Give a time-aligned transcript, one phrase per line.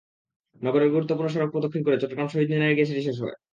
[0.61, 3.37] নগরের গুরুত্বপূর্ণ সড়ক প্রদক্ষিণ করে চট্টগ্রাম শহীদ মিনারে গিয়ে সেটি শেষ হয়।